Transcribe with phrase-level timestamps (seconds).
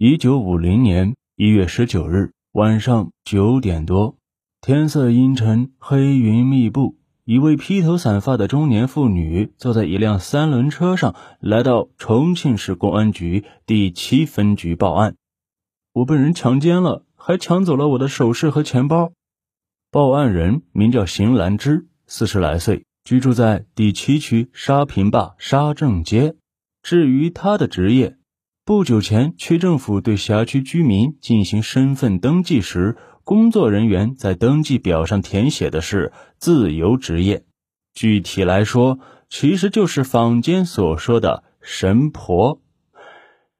[0.00, 4.16] 一九五零年一月十九日晚上九点多，
[4.60, 6.94] 天色阴沉，黑云密布。
[7.24, 15.16] 一位披头散发的中年妇女坐在一辆三轮车上，来到重庆市公安局第七分局报案
[15.92, 19.10] ：“我被人强奸了，还抢走了我的首饰和钱包。”
[19.90, 26.36] 报案人名叫邢兰芝，四十来岁，居住在第七区沙坪坝沙正街。
[26.84, 28.16] 至于她的职业，
[28.68, 37.46] 不久前，区政府对辖区居民进行身份登记时，工作人员在登记表上填写的是自由职业。
[37.94, 38.98] 具体来说，
[39.30, 42.60] 其实就是坊间所说的神婆。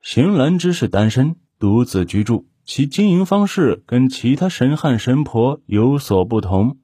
[0.03, 6.77] 邢兰芝是单身，独自居住，其经营方式跟其他神汉神婆有所不同。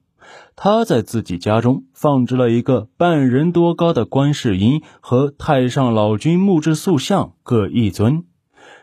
[0.55, 8.23] 他在自己家中放置了一个半人多高的观世音和太上老君木质塑像各一尊，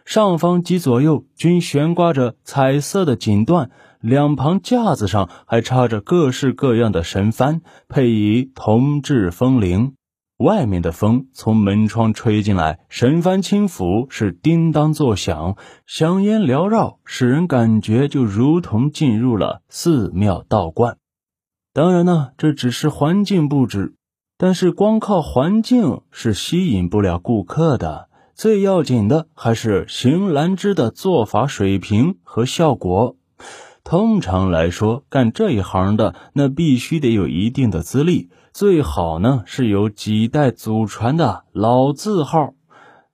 [0.04, 9.94] 上方及左右均悬挂着彩色的锦缎，两旁架子上还插着各式各样的神幡，配以铜制风铃。
[10.38, 20.96] 外面的风从门窗吹进来，神幡轻抚是叮当作响，香烟缭绕，使人感觉就如同进入了寺庙道观。
[21.74, 23.94] 当然呢，这只是环境布置，
[24.36, 28.08] 但是光靠环境是吸引不了顾客的。
[28.34, 33.16] 最要紧的还是邢兰芝的做法水平和效果。
[33.84, 42.54] 通常来说，干这一行的那必须得有一定的资历，最好呢是有几代祖传的老字号。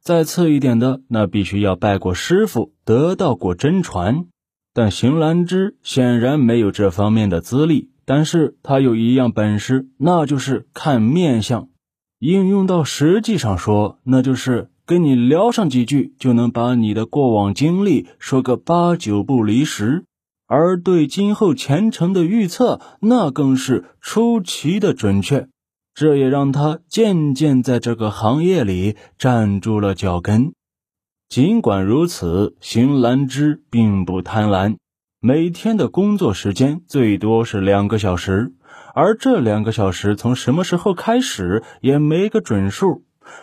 [0.01, 4.27] 再次一点的，那必须要拜过师傅，得到过真传。
[4.73, 7.91] 但邢兰芝显然没有这方面的资历。
[8.09, 11.69] 但是他有一样本事，那就是看面相。
[12.19, 20.05] 应用到实际上说，那就是跟你聊上几句，就能把你的过往经历说个八九不离十。
[20.47, 25.47] 而对今后前程的预测，那更是出奇的准确。
[25.95, 30.55] 这也让他渐渐在这个行业里站住了脚跟。
[31.29, 34.77] 尽管如此，邢兰芝并不贪婪。
[35.21, 38.53] 每天的工作时间最多是两个小时，
[38.95, 43.03] 而这两个小时从什么时候开始也没个准数。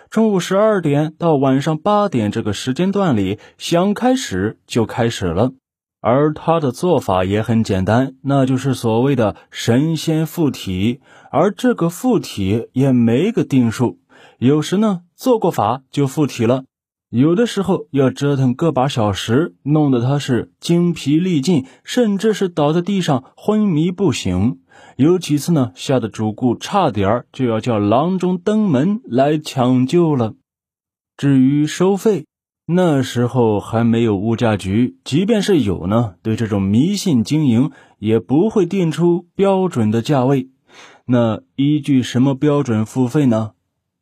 [0.09, 5.51] 中午十二点到晚上八点这个时间段里，想开始就开始了。
[5.99, 11.01] 而他的做法也很简单，那就是所谓的神仙附体。
[11.29, 13.99] 而这个附体也没个定数，
[14.37, 16.63] 有时呢做过法就附体了。
[17.15, 24.59] 有的时候要折腾个把小时，弄得他是精疲力尽，甚至是倒在地上昏迷不醒。
[24.97, 30.33] 有几次呢，吓得主顾差点就要叫郎中登门来抢救了。
[31.15, 32.25] 至于收费，
[32.65, 40.49] 那时候还没有物价局，即便是有呢，对这种迷信经营也不会定出标准的价位。
[41.05, 43.51] 那依据什么标准付费呢？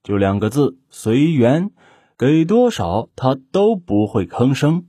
[0.01, 1.69] 就两个字：随缘。
[2.17, 4.85] 给多少他都不会吭声。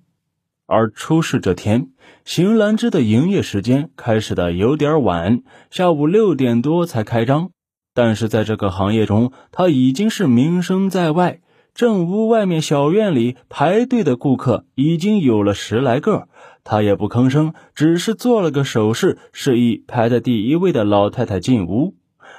[0.66, 1.88] 而出事这天，
[2.24, 7.50] 邢兰芝的营业时间开始的有点晚，下午六点多才开张。
[7.92, 11.40] 但是在这个行业中，他已经是名声在外。
[11.74, 16.28] 正屋外面小院里排队的顾客已经有了十来个，
[16.62, 21.94] 他也不吭声，只是做了个手势，示意排在第一位的老太太进屋。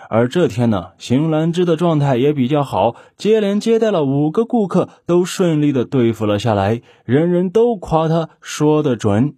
[0.09, 9.35] 而这天呢，邢兰芝的状态也比较好，接连接待了五个顾客，都顺利的对付了下来，人人都夸他说的准。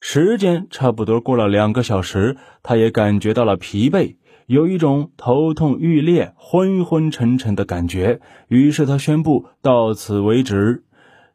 [0.00, 8.20] 时间差不多过了两个小时，他也感觉到了疲惫，有一种头痛欲裂、昏昏沉沉的感觉。
[8.48, 10.84] 于是他宣布到此为止。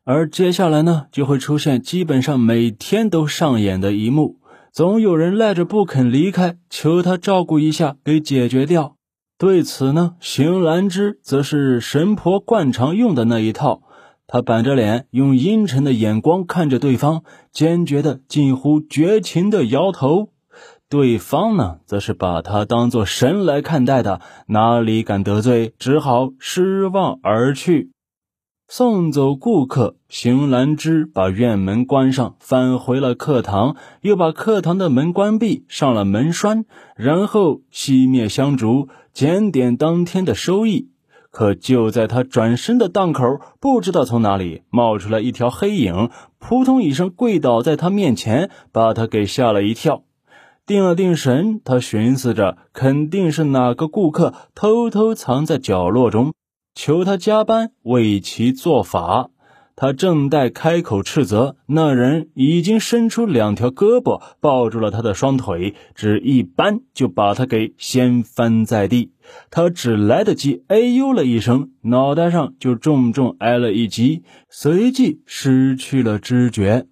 [0.04, 4.38] 而接下来呢，就会出现基本上每天都上演的一幕。
[4.76, 8.98] 总有人赖着不肯离开，求他照顾一下，给解决掉。
[9.38, 13.84] 对此呢，邢兰芝则是神婆惯常用的那一套，
[14.28, 17.24] 她板着脸，用阴沉的眼光看着对方，
[17.54, 20.32] 坚决的、近乎绝情的摇头。
[20.90, 27.92] 对方呢，则是把他当做神来看待的，哪里敢得罪，只好失望而去。
[28.68, 36.66] 送走顾客，邢兰芝把院门关上，返回了课堂，又把课堂的门关闭，上了门栓，
[36.96, 40.90] 然后熄灭香烛，检点当天的收益。
[41.30, 46.10] 可就在他转身的档口，不知道从哪里冒出来一条黑影，
[46.40, 50.04] 扑通一声跪倒在他面前，把他给吓了一跳。
[50.66, 56.34] 定了定神，他寻思着，肯定是哪个顾客偷偷藏在角落中。
[56.76, 59.32] 求他加班为其做法，
[59.78, 69.14] 他正待开口斥责，那人已经伸出两条胳膊抱住了他的双腿，只一扳就把他给掀翻在地。
[69.50, 76.88] 他只来得及哎呦了一声，脑袋上就重重挨了一击，随即失去了知觉。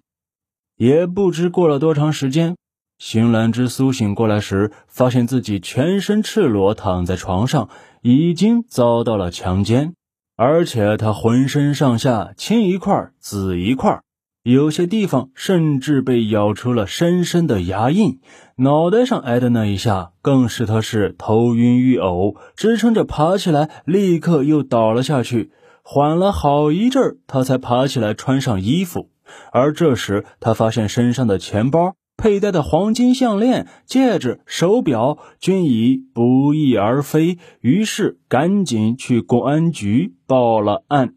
[0.76, 2.56] 也不知过了多长时间，
[2.98, 7.68] 邢兰芝苏醒过来时，发现自己全身赤裸躺在床上，
[8.02, 9.94] 已经遭到了强奸。
[10.36, 14.00] 而且他浑身上下青一块紫一块，
[14.42, 18.20] 有些地方甚至被咬出了深深的牙印。
[18.56, 25.52] 脑袋上挨的那一下，更使他是头晕欲呕，支撑着爬起来，立刻又倒了下去。
[25.82, 29.10] 缓了好一阵儿，他才爬起来穿上衣服。
[29.52, 31.94] 而这时，他发现身上的钱包。
[32.24, 41.16] 佩戴的黄金项链、戒指、手表均已不翼而飞，于是赶紧去公安局报了案。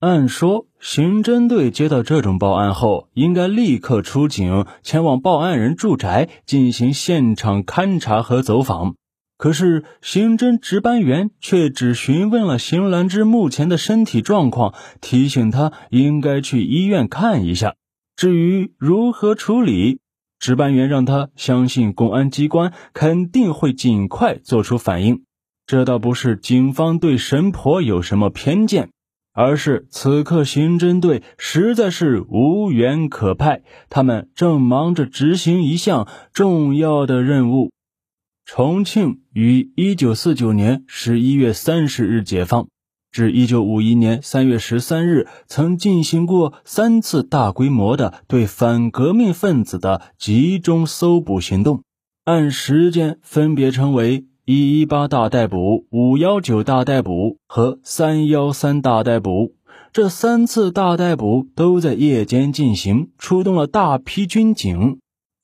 [0.00, 8.96] 按说，刑侦队接到这种报案后，应该立刻出警，前往报案人住宅进行现场勘查和走访。
[9.38, 17.76] 可是，刑侦值班员却只询问了邢兰芝目前的身体状况，提醒她应该去医院看一下。
[18.14, 20.00] 至于如何处理，
[20.38, 25.24] 值班员让他相信公安机关肯定会尽快做出反应，
[25.66, 28.90] 这倒不是警方对神婆有什么偏见，
[29.32, 37.70] 而是此刻刑侦队实在是无缘可派，他们正忙着执行一项重要的任务。
[38.44, 42.68] 重庆于一九四九年十一月三十日解放。
[43.10, 51.82] 至一九五一年三月十三日，曾进行过三次大规模的对反革命分子的集中搜捕行动，
[52.24, 59.54] 按时间分别称为“一一八大逮捕”“五幺九大逮捕”和“三幺三大逮捕”。
[59.90, 64.98] 这三次大逮捕都在夜间进行，出动了大批军警。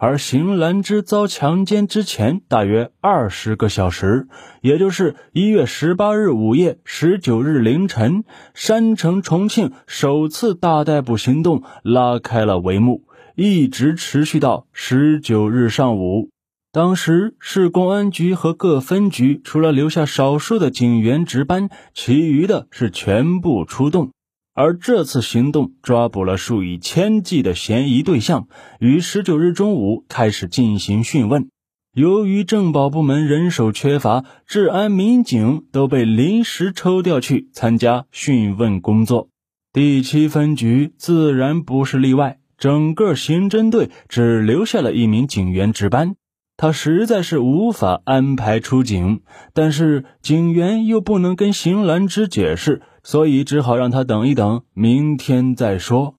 [0.06, 4.28] 而邢兰芝遭强奸之前大约二十个小时，
[4.60, 13.04] 也就是一月十八日午夜、十九日凌晨，山城重庆首次大逮捕行动拉开了帷幕，
[13.34, 16.28] 一直持续到十九日上午。
[16.70, 24.10] 当时市公安局和各分局除了留下少数的警员值班，其余的是全部出动。
[24.54, 28.46] 而这次行动抓捕了数以千计的嫌疑对象，
[28.78, 31.48] 于十九日中午开始进行讯问。
[31.92, 39.28] 由于政保部门人手缺乏，治安民警都被临时抽调去参加讯问工作。
[39.72, 46.14] 第七分局自然不是例外，整个刑侦队只留下了一名警员值班。
[46.56, 49.22] 他实在是无法安排出警，
[49.52, 52.82] 但是警员又不能跟邢兰芝解释。
[53.04, 56.16] 所以只好让他等一等，明天再说。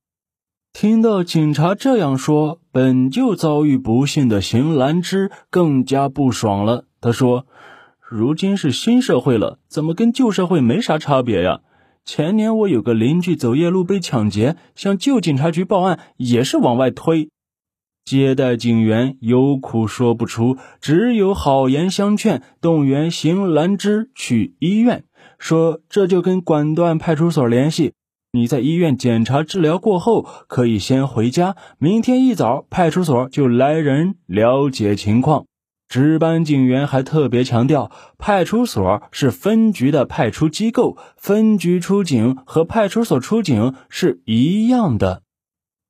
[0.72, 6.86] 听到警察这样说，本就遭遇不幸的邢兰芝更加不爽了。
[7.02, 7.48] 他说
[8.08, 11.62] ：“如今是新社会了，怎么跟旧社会没啥差别呀？
[12.04, 17.30] 前年我有个邻居走夜路被抢劫，向旧警察局报案，也是往外推。”
[18.06, 25.06] 接待警员有苦说不出，只有好言相劝，动员邢兰芝去医院。
[25.46, 27.94] 说这就跟管段派出所联系，
[28.32, 31.56] 你在医院检查治疗过后，可以先回家。
[31.78, 35.46] 明天一早，派出所就来人了解情况。
[35.88, 45.22] 值班警员还特别强调，派出所是分局的派出机构，分局出警和派出所出警是一样的。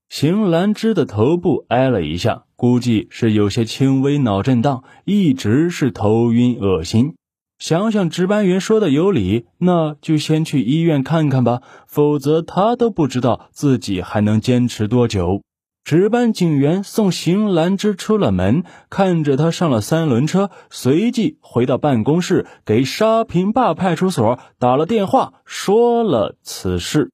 [0.10, 7.15] 邢兰芝的头部挨了一下，估计是有些轻微脑震荡，一直是头晕恶心。
[7.58, 11.62] 想想值班员说的有理，那就先去医院看看吧。
[11.88, 15.42] 否则他都不知道自己还能坚持多久。
[15.84, 27.12] 值班警员送邢兰芝出了门，看着他上了三轮车，随即回到办公室，给沙坪坝派出所打了电话，说了此事。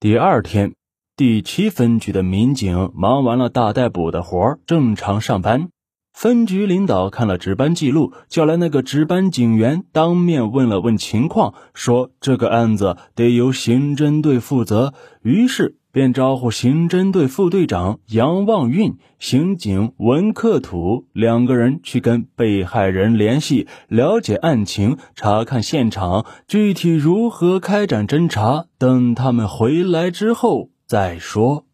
[0.00, 0.74] 第二天，
[1.14, 5.68] 第七分局的民警忙完了大逮捕的活正常上班。
[6.12, 31.64] 分局领导看了值班记录，叫来那个值班警员，当面问了问情况，说这个案子得由刑侦队负责，于是便招呼刑侦队副队长杨望运、刑警文克土两个人去跟被害人联系，了解案情，查看现场，具体如何开展侦查，等他们回来之后再说。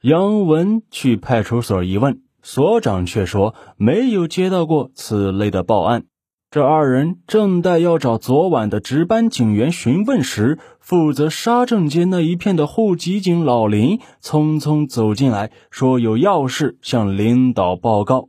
[0.00, 2.22] 杨文去派出所一问。
[2.42, 6.04] 所长却说没有接到过此类的报案。
[6.50, 18.28] 这二人正待要找昨晚的值班警员询问时，负责沙正街那一片的户籍警老林匆匆走进来，说有要事向领导报告。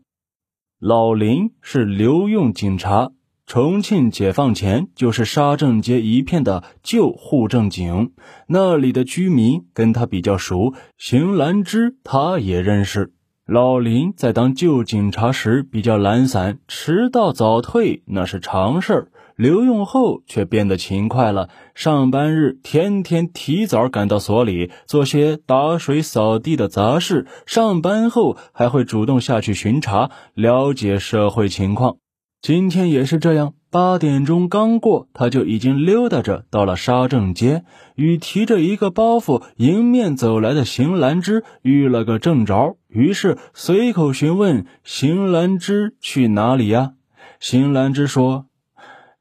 [0.79, 3.11] 老林是留用警察。
[3.45, 8.13] 重庆解放前就是沙正街一片的旧户政警，
[8.47, 13.11] 那里的居民跟他比较熟，邢兰芝他也认识。
[13.45, 19.07] 老林在当旧警察时比较懒散，迟到早退那是常事儿。
[19.35, 31.97] 留用后却变得勤快了，上班日天天提早赶到所里做些打水扫地的杂事，上班后还会主动下去巡查，了解社会情况。
[32.41, 37.63] 今天也是这样，八点钟刚过，他就已经溜达着到了沙正街，
[37.95, 46.91] 与提着一个包袱迎面走来的邢兰芝遇了个正着，于是随口询问邢兰芝去哪里呀？
[47.39, 48.45] 邢兰芝说：“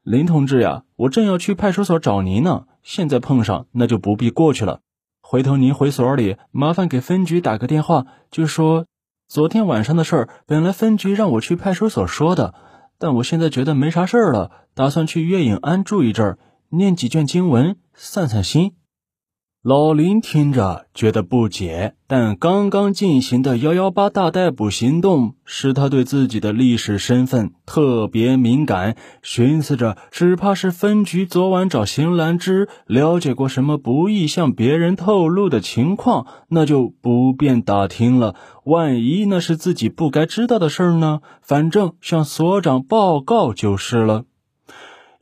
[0.05, 4.81] 林同志呀，我正要去派出所找您呢，现在碰上，那就不必过去了。
[5.23, 8.85] 回头您回所里，麻烦给分局打个电话，就说
[9.27, 12.53] 昨天晚上的事儿，本来分局让我去派出所说的。”
[13.03, 16.37] 但我现在觉得没啥事儿了，打算去月影庵住一阵儿，
[16.69, 18.75] 念几卷经文，散散心。
[19.63, 38.35] 老林听着觉得不解，但刚刚进行的幺幺八大逮捕行动使他对自己的历史身份特别敏感，寻思着只怕是分局昨晚找邢兰芝了解过什么不易向别人透露的情况，那就不便打听了。
[38.65, 41.21] 万一那是自己不该知道的事儿呢？
[41.41, 44.25] 反正向所长报告就是了。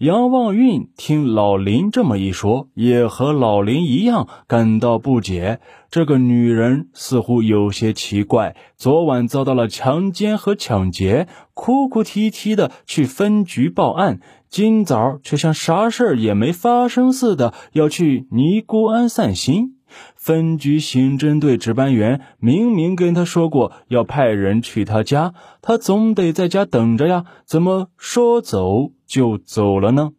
[0.01, 5.59] 杨望运听老林这么一说，也和老林一样感到不解。
[5.91, 19.75] 这个女人似乎有些奇怪，昨晚遭到了强奸和抢劫，哭哭啼啼的去分局报案，今早却像啥事儿也没发生似的要去尼姑庵散心。
[20.15, 30.11] 分局刑侦队值班员明明跟他说过要派人去他家，他总得在家等着呀，怎么说走就走了呢？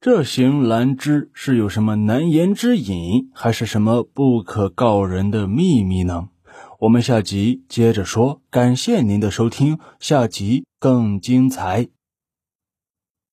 [0.00, 6.28] 这邢兰芝是有什么难言之隐，还是什么不可告人的秘密呢？
[6.80, 8.42] 我们下集接着说。
[8.50, 11.86] 感谢您的收听，下集更精彩。